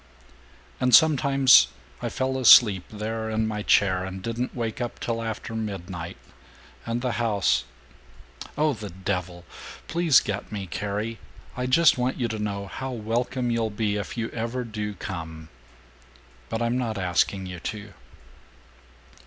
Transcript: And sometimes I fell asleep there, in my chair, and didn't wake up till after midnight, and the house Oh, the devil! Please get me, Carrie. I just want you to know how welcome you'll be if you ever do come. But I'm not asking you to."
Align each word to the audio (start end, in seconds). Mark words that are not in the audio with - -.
And 0.79 0.95
sometimes 0.95 1.67
I 2.01 2.09
fell 2.09 2.35
asleep 2.39 2.85
there, 2.89 3.29
in 3.29 3.47
my 3.47 3.61
chair, 3.61 4.03
and 4.03 4.19
didn't 4.19 4.55
wake 4.55 4.81
up 4.81 4.99
till 4.99 5.21
after 5.21 5.55
midnight, 5.55 6.17
and 6.87 7.03
the 7.03 7.11
house 7.21 7.65
Oh, 8.57 8.73
the 8.73 8.89
devil! 8.89 9.45
Please 9.87 10.19
get 10.19 10.51
me, 10.51 10.65
Carrie. 10.65 11.19
I 11.55 11.67
just 11.67 11.99
want 11.99 12.19
you 12.19 12.27
to 12.29 12.39
know 12.39 12.65
how 12.65 12.89
welcome 12.89 13.51
you'll 13.51 13.69
be 13.69 13.95
if 13.95 14.17
you 14.17 14.31
ever 14.31 14.63
do 14.63 14.95
come. 14.95 15.49
But 16.49 16.63
I'm 16.63 16.79
not 16.79 16.97
asking 16.97 17.45
you 17.45 17.59
to." 17.59 17.93